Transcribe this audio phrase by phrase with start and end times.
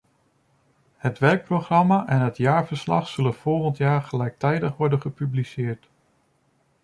[0.97, 5.89] Het werkprogramma en het jaarverslag zullen volgend jaar gelijktijdig worden gepubliceerd.